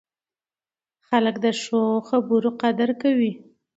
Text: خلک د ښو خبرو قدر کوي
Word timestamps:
خلک 1.07 1.35
د 1.45 1.47
ښو 1.61 1.81
خبرو 2.09 2.49
قدر 2.61 2.89
کوي 3.01 3.31